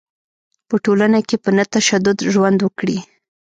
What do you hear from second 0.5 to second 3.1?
په ټولنه کې په نه تشدد ژوند وکړي.